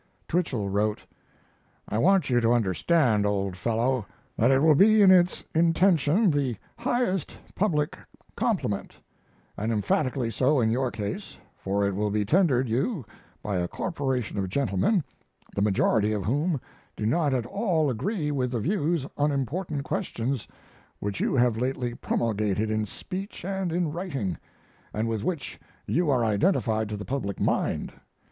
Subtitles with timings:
[0.27, 1.03] Twichell wrote:
[1.87, 4.03] I want you to understand, old fellow,
[4.35, 7.95] that it will be in its intention the highest public
[8.35, 8.95] compliment,
[9.57, 13.05] and emphatically so in your case, for it will be tendered you
[13.43, 15.03] by a corporation of gentlemen,
[15.53, 16.59] the majority of whom
[16.95, 20.47] do not at all agree with the views on important questions
[20.99, 24.39] which you have lately promulgated in speech and in writing,
[24.95, 27.93] and with which you are identified to the public mind.